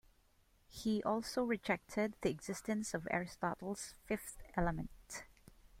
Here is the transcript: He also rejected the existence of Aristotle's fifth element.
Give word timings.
He 0.67 1.03
also 1.03 1.43
rejected 1.43 2.15
the 2.21 2.31
existence 2.31 2.95
of 2.95 3.07
Aristotle's 3.11 3.93
fifth 4.07 4.41
element. 4.55 5.25